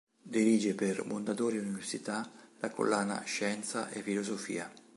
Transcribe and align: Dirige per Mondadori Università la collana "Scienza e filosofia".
Dirige 0.23 0.73
per 0.73 1.05
Mondadori 1.05 1.59
Università 1.59 2.27
la 2.61 2.71
collana 2.71 3.21
"Scienza 3.23 3.87
e 3.89 4.01
filosofia". 4.01 4.67